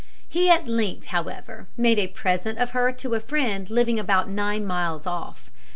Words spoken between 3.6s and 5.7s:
living about nine miles off.